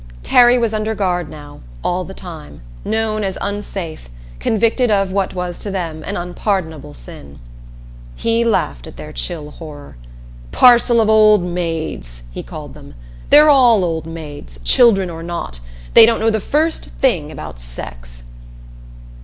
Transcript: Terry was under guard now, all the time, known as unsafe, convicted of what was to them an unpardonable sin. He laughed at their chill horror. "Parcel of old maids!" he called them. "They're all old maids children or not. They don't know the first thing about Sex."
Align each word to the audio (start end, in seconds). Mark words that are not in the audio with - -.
Terry 0.23 0.57
was 0.57 0.73
under 0.73 0.95
guard 0.95 1.29
now, 1.29 1.59
all 1.83 2.03
the 2.03 2.15
time, 2.15 2.61
known 2.83 3.23
as 3.23 3.37
unsafe, 3.39 4.09
convicted 4.39 4.89
of 4.89 5.11
what 5.11 5.35
was 5.35 5.59
to 5.59 5.69
them 5.69 6.03
an 6.05 6.17
unpardonable 6.17 6.95
sin. 6.95 7.37
He 8.15 8.43
laughed 8.43 8.87
at 8.87 8.97
their 8.97 9.13
chill 9.13 9.51
horror. 9.51 9.97
"Parcel 10.51 11.01
of 11.01 11.07
old 11.07 11.43
maids!" 11.43 12.23
he 12.31 12.41
called 12.41 12.73
them. 12.73 12.95
"They're 13.29 13.47
all 13.51 13.83
old 13.85 14.07
maids 14.07 14.59
children 14.63 15.11
or 15.11 15.21
not. 15.21 15.59
They 15.93 16.07
don't 16.07 16.19
know 16.19 16.31
the 16.31 16.39
first 16.39 16.85
thing 16.99 17.31
about 17.31 17.59
Sex." 17.59 18.23